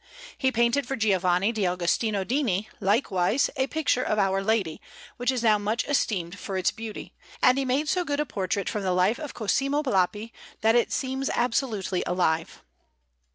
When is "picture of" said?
3.67-4.17